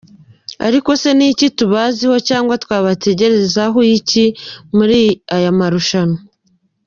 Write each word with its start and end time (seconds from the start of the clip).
Ariko 0.67 0.89
se 1.01 1.09
ni 1.17 1.25
iki 1.33 1.47
tubaziho 1.57 2.15
cyangwa 2.29 2.53
twabategerezaho 2.63 3.79
iki 3.97 4.25
muri 4.75 4.99
aya 5.35 5.51
marushanwa?. 5.59 6.19